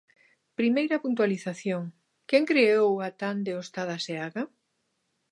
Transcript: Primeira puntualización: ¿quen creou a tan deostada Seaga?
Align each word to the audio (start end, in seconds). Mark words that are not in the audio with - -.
Primeira 0.59 1.01
puntualización: 1.05 1.83
¿quen 2.29 2.43
creou 2.49 2.91
a 3.07 3.09
tan 3.21 3.35
deostada 3.47 3.95
Seaga? 4.05 4.43